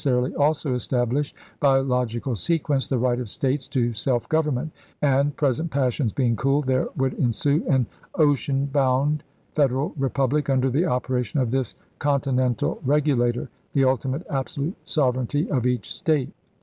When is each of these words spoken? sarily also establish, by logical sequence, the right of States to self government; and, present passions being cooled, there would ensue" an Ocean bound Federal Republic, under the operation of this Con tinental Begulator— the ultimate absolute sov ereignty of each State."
sarily 0.01 0.33
also 0.35 0.73
establish, 0.73 1.31
by 1.59 1.77
logical 1.77 2.35
sequence, 2.35 2.87
the 2.87 2.97
right 2.97 3.19
of 3.19 3.29
States 3.29 3.67
to 3.67 3.93
self 3.93 4.27
government; 4.29 4.71
and, 4.99 5.35
present 5.37 5.69
passions 5.69 6.11
being 6.11 6.35
cooled, 6.35 6.65
there 6.65 6.87
would 6.97 7.13
ensue" 7.19 7.63
an 7.69 7.85
Ocean 8.15 8.65
bound 8.65 9.21
Federal 9.53 9.89
Republic, 9.99 10.49
under 10.49 10.71
the 10.71 10.87
operation 10.87 11.39
of 11.39 11.51
this 11.51 11.75
Con 11.99 12.19
tinental 12.19 12.81
Begulator— 12.83 13.47
the 13.73 13.83
ultimate 13.85 14.25
absolute 14.27 14.73
sov 14.85 15.13
ereignty 15.17 15.47
of 15.55 15.67
each 15.67 15.93
State." 15.93 16.33